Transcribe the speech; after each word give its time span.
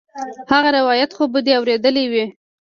هغه 0.51 0.69
روايت 0.79 1.11
خو 1.17 1.23
به 1.31 1.39
دې 1.45 1.53
اورېدلى 1.59 2.03
وي. 2.11 2.25